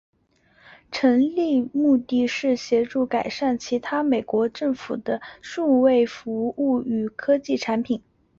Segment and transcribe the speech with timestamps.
[0.91, 8.01] 成立目的是协助改善其他美国政府的数位服务与科技产品。